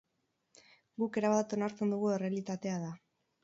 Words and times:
Guk 1.03 1.21
erabat 1.21 1.55
onartzen 1.59 1.95
dugun 1.97 2.17
errealitatea 2.19 2.85
da. 2.89 2.95